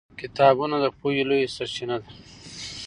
[0.19, 2.09] کتابونه د پوهې لویه سرچینه ده